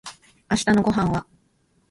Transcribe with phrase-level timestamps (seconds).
[0.49, 1.27] 明日のご飯は